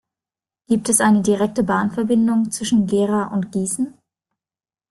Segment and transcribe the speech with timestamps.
[0.67, 3.93] Gibt es eine direkte Bahnverbindung zwischen Gera und Gießen?